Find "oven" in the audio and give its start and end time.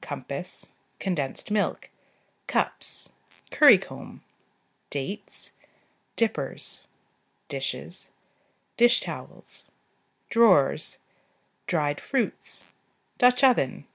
13.44-13.86